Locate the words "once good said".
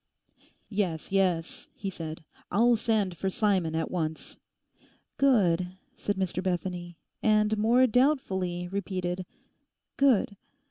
3.91-6.15